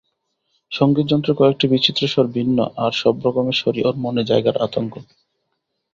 [0.71, 4.93] সংগীত যন্ত্রের কয়েকটি বিচিত্র স্বর ভিন্ন আর সবরকমের স্বরই ওর মনে জাগায় আতঙ্ক।